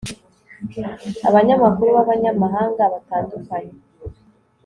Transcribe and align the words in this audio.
abanyamakuru 1.27 1.87
b'abanyamahanga 1.95 2.83
batandukanye 2.93 3.75